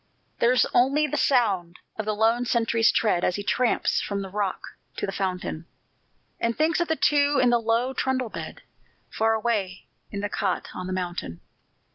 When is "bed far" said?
8.29-9.35